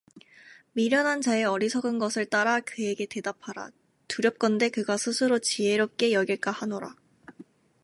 [0.71, 3.69] 미련한 자의 어리석은 것을 따라 그에게 대답하라
[4.07, 6.95] 두렵건대 그가 스스로 지혜롭게 여길까 하노라